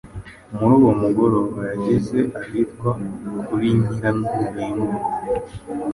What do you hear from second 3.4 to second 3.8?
kuri